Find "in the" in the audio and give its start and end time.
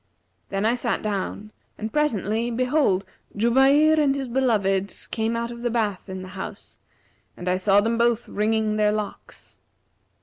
6.09-6.29